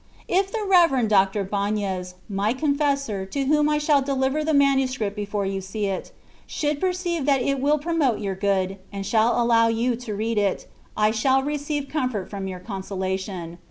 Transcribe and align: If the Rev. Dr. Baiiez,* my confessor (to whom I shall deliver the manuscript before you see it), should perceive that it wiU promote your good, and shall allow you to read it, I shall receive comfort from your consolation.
If 0.27 0.51
the 0.51 0.65
Rev. 0.67 1.07
Dr. 1.07 1.45
Baiiez,* 1.45 2.15
my 2.27 2.53
confessor 2.53 3.23
(to 3.27 3.43
whom 3.45 3.69
I 3.69 3.77
shall 3.77 4.01
deliver 4.01 4.43
the 4.43 4.51
manuscript 4.51 5.15
before 5.15 5.45
you 5.45 5.61
see 5.61 5.85
it), 5.85 6.11
should 6.47 6.81
perceive 6.81 7.27
that 7.27 7.43
it 7.43 7.61
wiU 7.61 7.79
promote 7.79 8.17
your 8.17 8.33
good, 8.33 8.79
and 8.91 9.05
shall 9.05 9.39
allow 9.39 9.67
you 9.67 9.95
to 9.97 10.15
read 10.15 10.39
it, 10.39 10.65
I 10.97 11.11
shall 11.11 11.43
receive 11.43 11.87
comfort 11.87 12.31
from 12.31 12.47
your 12.47 12.59
consolation. 12.59 13.59